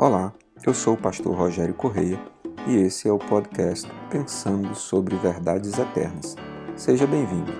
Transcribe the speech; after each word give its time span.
Olá, 0.00 0.32
eu 0.64 0.72
sou 0.72 0.94
o 0.94 0.96
pastor 0.96 1.34
Rogério 1.34 1.74
Correia 1.74 2.20
e 2.68 2.76
esse 2.76 3.08
é 3.08 3.12
o 3.12 3.18
podcast 3.18 3.90
Pensando 4.08 4.72
sobre 4.76 5.16
Verdades 5.16 5.76
Eternas. 5.76 6.36
Seja 6.76 7.04
bem-vindo. 7.04 7.50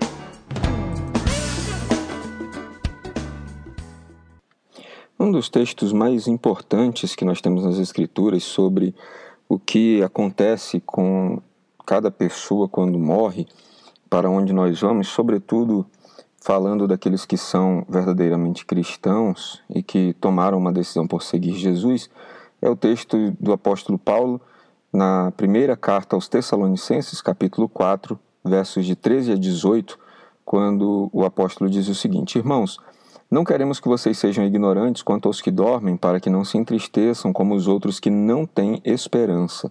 Um 5.18 5.32
dos 5.32 5.48
textos 5.48 5.92
mais 5.92 6.28
importantes 6.28 7.16
que 7.16 7.24
nós 7.24 7.40
temos 7.40 7.64
nas 7.64 7.76
Escrituras 7.76 8.44
sobre 8.44 8.94
o 9.48 9.58
que 9.58 10.00
acontece 10.04 10.80
com 10.86 11.42
cada 11.84 12.08
pessoa 12.08 12.68
quando 12.68 13.00
morre, 13.00 13.48
para 14.08 14.30
onde 14.30 14.52
nós 14.52 14.80
vamos, 14.80 15.08
sobretudo 15.08 15.84
falando 16.40 16.86
daqueles 16.86 17.26
que 17.26 17.36
são 17.36 17.84
verdadeiramente 17.88 18.64
cristãos 18.64 19.62
e 19.68 19.82
que 19.82 20.14
tomaram 20.14 20.58
uma 20.58 20.72
decisão 20.72 21.06
por 21.06 21.22
seguir 21.22 21.54
Jesus, 21.54 22.08
é 22.60 22.68
o 22.68 22.76
texto 22.76 23.32
do 23.38 23.52
apóstolo 23.52 23.98
Paulo 23.98 24.40
na 24.92 25.32
primeira 25.36 25.76
carta 25.76 26.16
aos 26.16 26.28
Tessalonicenses, 26.28 27.20
capítulo 27.20 27.68
4, 27.68 28.18
versos 28.44 28.86
de 28.86 28.96
13 28.96 29.32
a 29.32 29.36
18, 29.36 29.98
quando 30.44 31.10
o 31.12 31.24
apóstolo 31.24 31.68
diz 31.68 31.88
o 31.88 31.94
seguinte: 31.94 32.38
Irmãos, 32.38 32.78
não 33.30 33.44
queremos 33.44 33.78
que 33.78 33.88
vocês 33.88 34.16
sejam 34.16 34.44
ignorantes 34.44 35.02
quanto 35.02 35.28
aos 35.28 35.40
que 35.42 35.50
dormem, 35.50 35.96
para 35.96 36.18
que 36.18 36.30
não 36.30 36.44
se 36.44 36.56
entristeçam 36.56 37.32
como 37.32 37.54
os 37.54 37.68
outros 37.68 38.00
que 38.00 38.08
não 38.08 38.46
têm 38.46 38.80
esperança. 38.84 39.70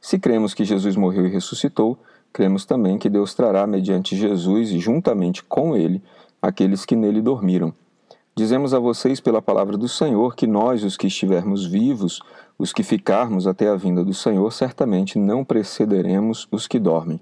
Se 0.00 0.18
cremos 0.18 0.54
que 0.54 0.64
Jesus 0.64 0.96
morreu 0.96 1.26
e 1.26 1.30
ressuscitou, 1.30 1.98
cremos 2.32 2.64
também 2.64 2.98
que 2.98 3.08
Deus 3.08 3.34
trará, 3.34 3.66
mediante 3.66 4.16
Jesus 4.16 4.70
e 4.70 4.78
juntamente 4.78 5.42
com 5.44 5.76
ele, 5.76 6.02
aqueles 6.40 6.84
que 6.84 6.96
nele 6.96 7.20
dormiram. 7.20 7.72
Dizemos 8.34 8.74
a 8.74 8.78
vocês 8.78 9.18
pela 9.18 9.40
palavra 9.40 9.78
do 9.78 9.88
Senhor 9.88 10.36
que 10.36 10.46
nós, 10.46 10.84
os 10.84 10.96
que 10.96 11.06
estivermos 11.06 11.64
vivos, 11.64 12.20
os 12.58 12.72
que 12.72 12.82
ficarmos 12.82 13.46
até 13.46 13.68
a 13.68 13.76
vinda 13.76 14.04
do 14.04 14.12
Senhor, 14.12 14.52
certamente 14.52 15.18
não 15.18 15.42
precederemos 15.42 16.46
os 16.50 16.66
que 16.66 16.78
dormem. 16.78 17.18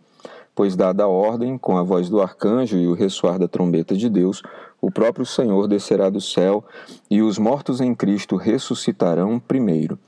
Pois, 0.54 0.74
dada 0.74 1.04
a 1.04 1.08
ordem, 1.08 1.56
com 1.56 1.76
a 1.76 1.82
voz 1.82 2.08
do 2.08 2.20
arcanjo 2.20 2.76
e 2.76 2.86
o 2.86 2.94
ressoar 2.94 3.38
da 3.38 3.46
trombeta 3.46 3.96
de 3.96 4.08
Deus, 4.08 4.42
o 4.80 4.90
próprio 4.90 5.24
Senhor 5.24 5.66
descerá 5.66 6.10
do 6.10 6.20
céu 6.20 6.64
e 7.10 7.22
os 7.22 7.38
mortos 7.38 7.80
em 7.80 7.94
Cristo 7.94 8.36
ressuscitarão 8.36 9.38
primeiro. 9.38 9.98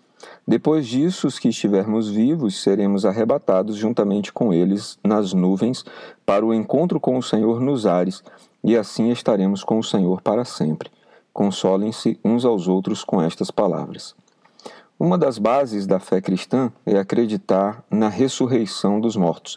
Depois 0.47 0.87
disso, 0.87 1.27
os 1.27 1.39
que 1.39 1.49
estivermos 1.49 2.09
vivos 2.09 2.63
seremos 2.63 3.05
arrebatados 3.05 3.77
juntamente 3.77 4.33
com 4.33 4.53
eles 4.53 4.99
nas 5.05 5.33
nuvens 5.33 5.85
para 6.25 6.45
o 6.45 6.55
encontro 6.55 7.01
com 7.01 7.19
o 7.19 7.23
Senhor 7.23 7.61
nos 7.61 7.87
ares, 7.87 8.23
e 8.63 8.77
assim 8.77 9.11
estaremos 9.11 9.63
com 9.63 9.79
o 9.79 9.85
Senhor 9.85 10.23
para 10.23 10.45
sempre. 10.45 10.91
Consolem-se 11.33 12.19
uns 12.25 12.45
aos 12.45 12.67
outros 12.67 13.05
com 13.05 13.21
estas 13.21 13.51
palavras. 13.51 14.15
Uma 14.99 15.19
das 15.19 15.37
bases 15.37 15.87
da 15.87 15.99
fé 15.99 16.23
cristã 16.23 16.73
é 16.87 16.97
acreditar 16.97 17.85
na 17.91 18.09
ressurreição 18.09 18.99
dos 18.99 19.15
mortos. 19.15 19.57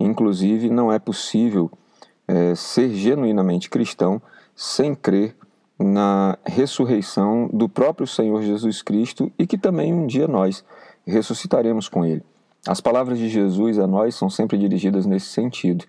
Inclusive, 0.00 0.68
não 0.68 0.92
é 0.92 0.98
possível 0.98 1.70
é, 2.26 2.54
ser 2.56 2.90
genuinamente 2.90 3.70
cristão 3.70 4.20
sem 4.56 4.94
crer 4.94 5.36
na 5.80 6.38
ressurreição 6.44 7.48
do 7.52 7.68
próprio 7.68 8.06
Senhor 8.06 8.42
Jesus 8.42 8.82
Cristo 8.82 9.32
e 9.38 9.46
que 9.46 9.56
também 9.56 9.92
um 9.92 10.06
dia 10.06 10.28
nós 10.28 10.64
ressuscitaremos 11.06 11.88
com 11.88 12.04
Ele. 12.04 12.22
As 12.68 12.80
palavras 12.80 13.18
de 13.18 13.28
Jesus 13.28 13.78
a 13.78 13.86
nós 13.86 14.14
são 14.14 14.28
sempre 14.28 14.58
dirigidas 14.58 15.06
nesse 15.06 15.26
sentido. 15.26 15.84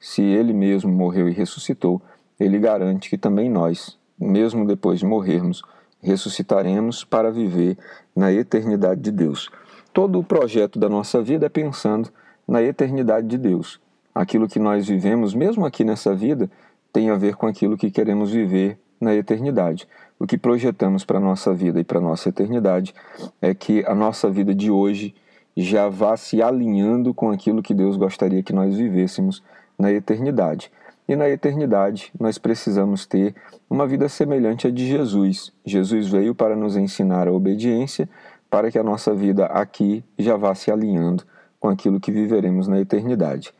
Se 0.00 0.20
Ele 0.20 0.52
mesmo 0.52 0.92
morreu 0.92 1.28
e 1.28 1.32
ressuscitou, 1.32 2.02
Ele 2.38 2.58
garante 2.58 3.08
que 3.08 3.16
também 3.16 3.48
nós 3.48 3.96
mesmo 4.18 4.66
depois 4.66 5.00
de 5.00 5.06
morrermos, 5.06 5.62
ressuscitaremos 6.00 7.04
para 7.04 7.30
viver 7.30 7.76
na 8.14 8.32
eternidade 8.32 9.00
de 9.00 9.10
Deus. 9.10 9.50
Todo 9.92 10.18
o 10.18 10.24
projeto 10.24 10.78
da 10.78 10.88
nossa 10.88 11.22
vida 11.22 11.46
é 11.46 11.48
pensando 11.48 12.10
na 12.46 12.62
eternidade 12.62 13.26
de 13.26 13.38
Deus. 13.38 13.80
Aquilo 14.14 14.48
que 14.48 14.58
nós 14.58 14.86
vivemos, 14.86 15.34
mesmo 15.34 15.66
aqui 15.66 15.84
nessa 15.84 16.14
vida, 16.14 16.50
tem 16.92 17.10
a 17.10 17.16
ver 17.16 17.36
com 17.36 17.46
aquilo 17.46 17.76
que 17.76 17.90
queremos 17.90 18.30
viver 18.30 18.78
na 19.00 19.14
eternidade. 19.14 19.86
O 20.18 20.26
que 20.26 20.38
projetamos 20.38 21.04
para 21.04 21.18
a 21.18 21.20
nossa 21.20 21.52
vida 21.52 21.78
e 21.80 21.84
para 21.84 21.98
a 21.98 22.02
nossa 22.02 22.28
eternidade 22.28 22.94
é 23.40 23.54
que 23.54 23.84
a 23.86 23.94
nossa 23.94 24.30
vida 24.30 24.54
de 24.54 24.70
hoje 24.70 25.14
já 25.56 25.88
vá 25.88 26.16
se 26.16 26.42
alinhando 26.42 27.14
com 27.14 27.30
aquilo 27.30 27.62
que 27.62 27.74
Deus 27.74 27.96
gostaria 27.96 28.42
que 28.42 28.52
nós 28.52 28.76
vivêssemos 28.76 29.42
na 29.78 29.92
eternidade. 29.92 30.70
E 31.08 31.14
na 31.14 31.28
eternidade 31.28 32.12
nós 32.18 32.36
precisamos 32.36 33.06
ter 33.06 33.34
uma 33.70 33.86
vida 33.86 34.08
semelhante 34.08 34.66
à 34.66 34.70
de 34.70 34.86
Jesus. 34.86 35.52
Jesus 35.64 36.08
veio 36.08 36.34
para 36.34 36.56
nos 36.56 36.76
ensinar 36.76 37.28
a 37.28 37.32
obediência, 37.32 38.08
para 38.50 38.70
que 38.70 38.78
a 38.78 38.82
nossa 38.82 39.14
vida 39.14 39.46
aqui 39.46 40.04
já 40.18 40.36
vá 40.36 40.54
se 40.54 40.70
alinhando 40.70 41.24
com 41.60 41.68
aquilo 41.68 42.00
que 42.00 42.12
viveremos 42.12 42.68
na 42.68 42.80
eternidade. 42.80 43.52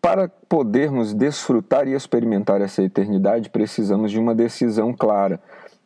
Para 0.00 0.28
podermos 0.28 1.12
desfrutar 1.12 1.88
e 1.88 1.92
experimentar 1.92 2.60
essa 2.60 2.82
eternidade, 2.82 3.50
precisamos 3.50 4.12
de 4.12 4.18
uma 4.18 4.34
decisão 4.34 4.92
clara. 4.92 5.40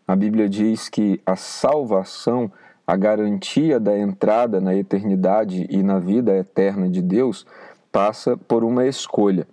A 0.06 0.15
Bíblia 0.15 0.49
diz 0.49 0.89
que 0.89 1.21
a 1.25 1.34
salvação, 1.34 2.53
a 2.87 2.95
garantia 2.95 3.81
da 3.81 3.99
entrada 3.99 4.61
na 4.61 4.75
eternidade 4.75 5.67
e 5.71 5.83
na 5.83 5.99
vida 5.99 6.37
eterna 6.37 6.91
de 6.91 7.00
Deus, 7.00 7.47
passa 7.91 8.37
por 8.37 8.65
uma 8.65 8.87
escolha. 8.87 9.47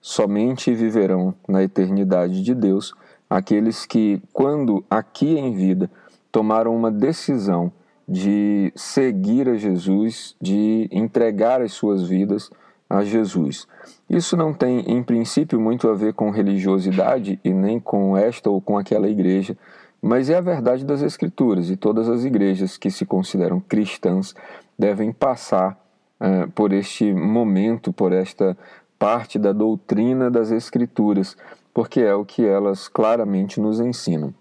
Somente 0.00 0.72
viverão 0.72 1.34
na 1.46 1.62
eternidade 1.62 2.42
de 2.42 2.54
Deus 2.54 2.94
aqueles 3.28 3.84
que, 3.84 4.22
quando 4.32 4.82
aqui 4.88 5.38
em 5.38 5.52
vida, 5.52 5.90
tomaram 6.32 6.74
uma 6.74 6.90
decisão 6.90 7.70
de 8.08 8.72
seguir 8.74 9.50
a 9.50 9.56
Jesus, 9.56 10.34
de 10.40 10.88
entregar 10.90 11.60
as 11.60 11.72
suas 11.72 12.08
vidas 12.08 12.50
a 12.88 13.04
Jesus. 13.04 13.66
Isso 14.08 14.36
não 14.36 14.54
tem, 14.54 14.80
em 14.80 15.02
princípio, 15.02 15.60
muito 15.60 15.88
a 15.88 15.94
ver 15.94 16.14
com 16.14 16.30
religiosidade 16.30 17.38
e 17.44 17.50
nem 17.50 17.78
com 17.78 18.16
esta 18.16 18.48
ou 18.48 18.60
com 18.60 18.78
aquela 18.78 19.08
igreja, 19.08 19.56
mas 20.00 20.30
é 20.30 20.36
a 20.36 20.40
verdade 20.40 20.84
das 20.84 21.02
Escrituras 21.02 21.70
e 21.70 21.76
todas 21.76 22.08
as 22.08 22.24
igrejas 22.24 22.78
que 22.78 22.90
se 22.90 23.04
consideram 23.04 23.60
cristãs 23.60 24.34
devem 24.78 25.12
passar 25.12 25.78
uh, 26.20 26.50
por 26.52 26.72
este 26.72 27.12
momento, 27.12 27.92
por 27.92 28.12
esta 28.12 28.56
parte 28.98 29.38
da 29.38 29.52
doutrina 29.52 30.30
das 30.30 30.50
Escrituras, 30.50 31.36
porque 31.74 32.00
é 32.00 32.14
o 32.14 32.24
que 32.24 32.44
elas 32.44 32.88
claramente 32.88 33.60
nos 33.60 33.80
ensinam. 33.80 34.32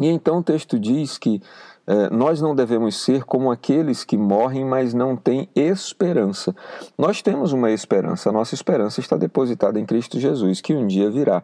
E 0.00 0.06
então 0.08 0.38
o 0.38 0.42
texto 0.42 0.78
diz 0.78 1.16
que 1.16 1.40
eh, 1.86 2.10
nós 2.10 2.40
não 2.40 2.54
devemos 2.54 2.96
ser 3.02 3.24
como 3.24 3.50
aqueles 3.50 4.04
que 4.04 4.16
morrem, 4.16 4.64
mas 4.64 4.92
não 4.92 5.16
têm 5.16 5.48
esperança. 5.54 6.54
Nós 6.98 7.22
temos 7.22 7.52
uma 7.52 7.70
esperança, 7.70 8.28
a 8.28 8.32
nossa 8.32 8.54
esperança 8.54 9.00
está 9.00 9.16
depositada 9.16 9.78
em 9.78 9.86
Cristo 9.86 10.18
Jesus, 10.18 10.60
que 10.60 10.74
um 10.74 10.86
dia 10.86 11.10
virá. 11.10 11.42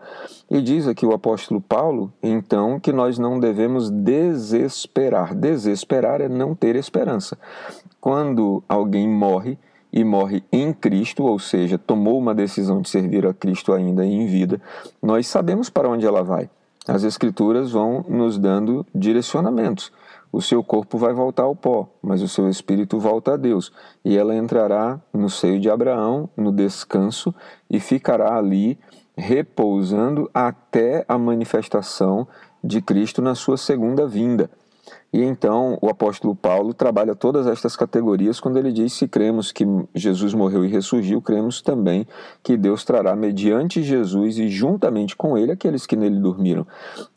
E 0.51 0.61
diz 0.61 0.89
aqui 0.89 1.07
o 1.07 1.15
apóstolo 1.15 1.61
Paulo, 1.61 2.13
então, 2.23 2.81
que 2.81 2.93
nós 2.93 3.19
não 3.19 3.39
devemos 3.39 3.89
desesperar. 3.89 5.35
Desesperar 5.35 6.21
é 6.21 6.29
não 6.29 6.55
ter 6.55 6.75
esperança. 6.75 7.39
Quando 8.01 8.63
alguém 8.69 9.09
morre, 9.09 9.57
e 9.93 10.03
morre 10.03 10.43
em 10.51 10.73
Cristo, 10.73 11.25
ou 11.25 11.39
seja, 11.39 11.77
tomou 11.77 12.19
uma 12.19 12.35
decisão 12.35 12.81
de 12.81 12.89
servir 12.89 13.27
a 13.27 13.35
Cristo 13.35 13.75
ainda 13.75 14.05
em 14.07 14.27
vida, 14.27 14.61
nós 15.03 15.27
sabemos 15.27 15.69
para 15.69 15.89
onde 15.89 16.07
ela 16.07 16.23
vai. 16.23 16.49
As 16.87 17.05
Escrituras 17.05 17.71
vão 17.71 18.05
nos 18.09 18.39
dando 18.39 18.85
direcionamentos. 18.93 19.93
O 20.33 20.43
seu 20.43 20.65
corpo 20.65 20.99
vai 20.99 21.13
voltar 21.13 21.45
ao 21.45 21.55
pó, 21.55 21.89
mas 22.03 22.23
o 22.23 22.29
seu 22.29 22.49
espírito 22.49 22.99
volta 22.99 23.35
a 23.35 23.37
Deus. 23.37 23.73
E 24.05 24.17
ela 24.17 24.35
entrará 24.35 25.01
no 25.13 25.31
seio 25.31 25.61
de 25.61 25.71
Abraão, 25.71 26.29
no 26.37 26.51
descanso, 26.51 27.35
e 27.71 27.79
ficará 27.79 28.37
ali 28.37 28.79
repousando 29.17 30.29
até 30.33 31.05
a 31.07 31.19
manifestação 31.19 32.27
de 32.65 32.81
Cristo 32.81 33.21
na 33.21 33.35
sua 33.35 33.57
segunda 33.57 34.07
vinda. 34.07 34.51
E 35.13 35.23
então 35.23 35.79
o 35.83 35.89
apóstolo 35.89 36.35
Paulo 36.35 36.73
trabalha 36.73 37.15
todas 37.15 37.47
estas 37.47 37.77
categorias 37.77 38.41
quando 38.41 38.59
ele 38.59 38.73
diz: 38.73 38.95
se 38.95 39.07
cremos 39.07 39.53
que 39.53 39.67
Jesus 39.95 40.33
morreu 40.33 40.65
e 40.65 40.69
ressurgiu, 40.69 41.21
cremos 41.21 41.61
também 41.61 42.07
que 42.43 42.57
Deus 42.57 42.85
trará 42.85 43.15
mediante 43.15 43.83
Jesus 43.83 44.39
e 44.39 44.49
juntamente 44.49 45.15
com 45.15 45.37
ele 45.37 45.53
aqueles 45.53 45.87
que 45.87 45.97
nele 45.97 46.19
dormiram. 46.19 46.67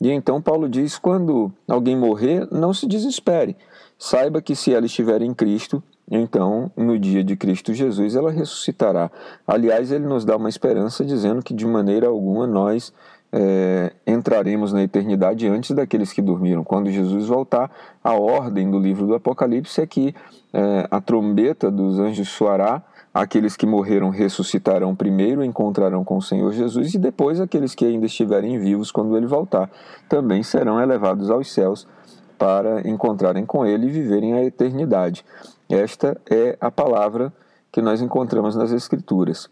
E 0.00 0.10
então 0.10 0.42
Paulo 0.42 0.68
diz: 0.68 0.98
quando 0.98 1.50
alguém 1.66 1.96
morrer, 1.96 2.46
não 2.52 2.74
se 2.74 2.86
desespere. 2.86 3.56
Saiba 3.98 4.42
que 4.42 4.54
se 4.54 4.74
ela 4.74 4.84
estiver 4.84 5.22
em 5.22 5.32
Cristo, 5.32 5.82
então, 6.10 6.70
no 6.76 6.98
dia 6.98 7.24
de 7.24 7.34
Cristo 7.34 7.72
Jesus, 7.72 8.14
ela 8.14 8.30
ressuscitará. 8.30 9.10
Aliás, 9.46 9.90
ele 9.90 10.06
nos 10.06 10.24
dá 10.24 10.36
uma 10.36 10.48
esperança 10.48 11.04
dizendo 11.04 11.42
que 11.42 11.54
de 11.54 11.66
maneira 11.66 12.06
alguma 12.06 12.46
nós 12.46 12.92
é, 13.32 13.92
entraremos 14.06 14.72
na 14.72 14.82
eternidade 14.82 15.46
antes 15.46 15.72
daqueles 15.72 16.12
que 16.12 16.22
dormiram. 16.22 16.64
Quando 16.64 16.90
Jesus 16.90 17.26
voltar, 17.26 17.70
a 18.02 18.14
ordem 18.14 18.70
do 18.70 18.78
livro 18.78 19.06
do 19.06 19.14
Apocalipse 19.14 19.80
é 19.80 19.86
que 19.86 20.14
é, 20.52 20.86
a 20.90 21.00
trombeta 21.00 21.70
dos 21.70 21.98
anjos 21.98 22.28
soará, 22.28 22.82
aqueles 23.12 23.56
que 23.56 23.66
morreram 23.66 24.10
ressuscitarão 24.10 24.94
primeiro, 24.94 25.44
encontrarão 25.44 26.04
com 26.04 26.16
o 26.16 26.22
Senhor 26.22 26.52
Jesus, 26.52 26.94
e 26.94 26.98
depois 26.98 27.40
aqueles 27.40 27.74
que 27.74 27.84
ainda 27.84 28.06
estiverem 28.06 28.58
vivos 28.58 28.90
quando 28.90 29.16
ele 29.16 29.26
voltar 29.26 29.70
também 30.08 30.42
serão 30.42 30.80
elevados 30.80 31.30
aos 31.30 31.52
céus 31.52 31.86
para 32.38 32.86
encontrarem 32.86 33.44
com 33.46 33.64
Ele 33.64 33.86
e 33.86 33.90
viverem 33.90 34.34
a 34.34 34.44
eternidade. 34.44 35.24
Esta 35.68 36.20
é 36.30 36.56
a 36.60 36.70
palavra 36.70 37.32
que 37.72 37.82
nós 37.82 38.00
encontramos 38.00 38.54
nas 38.54 38.72
Escrituras. 38.72 39.48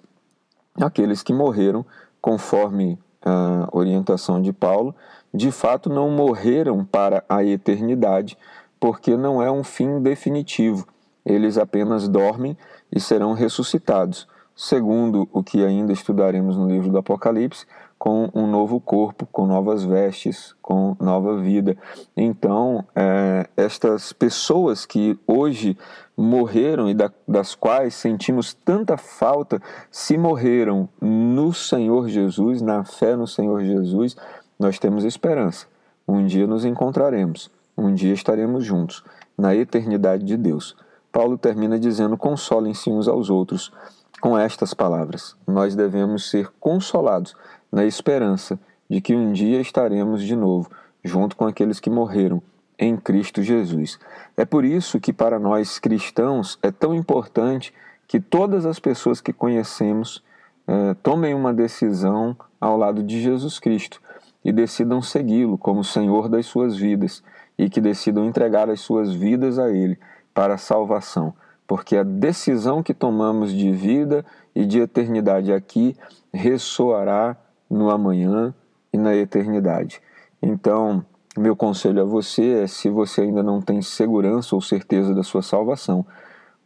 Aqueles 0.80 1.22
que 1.22 1.32
morreram 1.32 1.84
conforme 2.20 2.98
a 3.24 3.68
orientação 3.72 4.40
de 4.40 4.52
Paulo, 4.52 4.94
de 5.32 5.50
fato 5.50 5.88
não 5.88 6.10
morreram 6.10 6.84
para 6.84 7.24
a 7.28 7.42
eternidade, 7.42 8.36
porque 8.78 9.16
não 9.16 9.42
é 9.42 9.50
um 9.50 9.64
fim 9.64 10.00
definitivo. 10.00 10.86
Eles 11.24 11.56
apenas 11.56 12.06
dormem 12.06 12.56
e 12.92 13.00
serão 13.00 13.32
ressuscitados, 13.32 14.28
segundo 14.54 15.28
o 15.32 15.42
que 15.42 15.64
ainda 15.64 15.92
estudaremos 15.92 16.56
no 16.56 16.68
livro 16.68 16.90
do 16.90 16.98
Apocalipse, 16.98 17.66
com 17.98 18.28
um 18.34 18.46
novo 18.46 18.78
corpo, 18.80 19.26
com 19.32 19.46
novas 19.46 19.82
vestes, 19.82 20.54
com 20.60 20.94
nova 21.00 21.38
vida. 21.38 21.76
Então, 22.14 22.84
é, 22.94 23.48
estas 23.56 24.12
pessoas 24.12 24.84
que 24.84 25.18
hoje 25.26 25.78
morreram 26.16 26.88
e 26.88 26.94
da, 26.94 27.10
das 27.26 27.54
quais 27.54 27.94
sentimos 27.94 28.54
tanta 28.54 28.96
falta, 28.96 29.60
se 29.90 30.16
morreram 30.16 30.88
no 31.00 31.52
Senhor 31.52 32.08
Jesus, 32.08 32.62
na 32.62 32.84
fé 32.84 33.16
no 33.16 33.26
Senhor 33.26 33.62
Jesus, 33.62 34.16
nós 34.58 34.78
temos 34.78 35.04
esperança. 35.04 35.66
Um 36.06 36.24
dia 36.24 36.46
nos 36.46 36.64
encontraremos, 36.64 37.50
um 37.76 37.92
dia 37.92 38.12
estaremos 38.12 38.64
juntos, 38.64 39.02
na 39.36 39.54
eternidade 39.54 40.24
de 40.24 40.36
Deus. 40.36 40.76
Paulo 41.10 41.38
termina 41.38 41.78
dizendo: 41.78 42.16
consolem-se 42.16 42.90
uns 42.90 43.08
aos 43.08 43.30
outros 43.30 43.72
com 44.20 44.38
estas 44.38 44.74
palavras. 44.74 45.36
Nós 45.46 45.74
devemos 45.74 46.30
ser 46.30 46.50
consolados 46.60 47.34
na 47.70 47.84
esperança 47.84 48.58
de 48.88 49.00
que 49.00 49.14
um 49.14 49.32
dia 49.32 49.60
estaremos 49.60 50.22
de 50.22 50.36
novo 50.36 50.70
junto 51.04 51.36
com 51.36 51.46
aqueles 51.46 51.80
que 51.80 51.90
morreram 51.90 52.42
em 52.78 52.96
Cristo 52.96 53.42
Jesus. 53.42 53.98
É 54.36 54.44
por 54.44 54.64
isso 54.64 55.00
que, 55.00 55.12
para 55.12 55.38
nós 55.38 55.78
cristãos, 55.78 56.58
é 56.62 56.70
tão 56.70 56.94
importante 56.94 57.72
que 58.06 58.20
todas 58.20 58.66
as 58.66 58.78
pessoas 58.78 59.20
que 59.20 59.32
conhecemos 59.32 60.22
eh, 60.66 60.94
tomem 61.02 61.34
uma 61.34 61.52
decisão 61.52 62.36
ao 62.60 62.76
lado 62.76 63.02
de 63.02 63.20
Jesus 63.20 63.58
Cristo 63.58 64.00
e 64.44 64.52
decidam 64.52 65.00
segui-lo 65.00 65.56
como 65.56 65.84
Senhor 65.84 66.28
das 66.28 66.46
suas 66.46 66.76
vidas 66.76 67.22
e 67.58 67.68
que 67.70 67.80
decidam 67.80 68.24
entregar 68.24 68.68
as 68.68 68.80
suas 68.80 69.12
vidas 69.14 69.58
a 69.58 69.70
Ele 69.70 69.98
para 70.32 70.54
a 70.54 70.58
salvação. 70.58 71.34
Porque 71.66 71.96
a 71.96 72.02
decisão 72.02 72.82
que 72.82 72.92
tomamos 72.92 73.52
de 73.52 73.70
vida 73.72 74.24
e 74.54 74.66
de 74.66 74.80
eternidade 74.80 75.52
aqui 75.52 75.96
ressoará 76.32 77.36
no 77.70 77.90
amanhã 77.90 78.54
e 78.92 78.98
na 78.98 79.14
eternidade. 79.14 80.00
Então, 80.42 81.04
meu 81.36 81.56
conselho 81.56 82.02
a 82.02 82.04
você 82.04 82.62
é: 82.62 82.66
se 82.66 82.88
você 82.88 83.22
ainda 83.22 83.42
não 83.42 83.60
tem 83.60 83.82
segurança 83.82 84.54
ou 84.54 84.60
certeza 84.60 85.14
da 85.14 85.22
sua 85.22 85.42
salvação, 85.42 86.06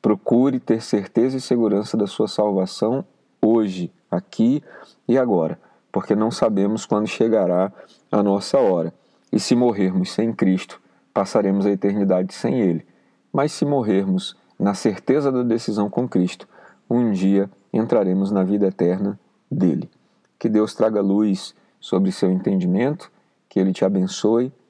procure 0.02 0.60
ter 0.60 0.82
certeza 0.82 1.36
e 1.36 1.40
segurança 1.40 1.96
da 1.96 2.06
sua 2.06 2.28
salvação 2.28 3.04
hoje, 3.40 3.92
aqui 4.10 4.62
e 5.06 5.16
agora, 5.16 5.58
porque 5.90 6.14
não 6.14 6.30
sabemos 6.30 6.84
quando 6.84 7.06
chegará 7.06 7.72
a 8.10 8.22
nossa 8.22 8.58
hora. 8.58 8.92
E 9.32 9.40
se 9.40 9.54
morrermos 9.54 10.12
sem 10.12 10.32
Cristo, 10.32 10.80
passaremos 11.12 11.66
a 11.66 11.70
eternidade 11.70 12.34
sem 12.34 12.60
Ele. 12.60 12.86
Mas 13.32 13.52
se 13.52 13.64
morrermos 13.64 14.36
na 14.58 14.74
certeza 14.74 15.30
da 15.30 15.42
decisão 15.42 15.88
com 15.88 16.08
Cristo, 16.08 16.48
um 16.88 17.10
dia 17.10 17.50
entraremos 17.72 18.30
na 18.30 18.42
vida 18.42 18.66
eterna 18.66 19.18
dele. 19.50 19.90
Que 20.38 20.48
Deus 20.48 20.74
traga 20.74 21.00
luz 21.00 21.54
sobre 21.80 22.10
seu 22.12 22.30
entendimento, 22.30 23.10
que 23.48 23.58
ele 23.58 23.72
te 23.72 23.84
abençoe 23.84 24.52